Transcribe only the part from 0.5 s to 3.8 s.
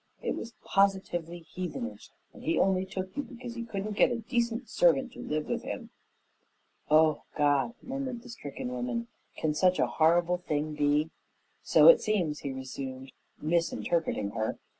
positively heathenish, and he only took you because he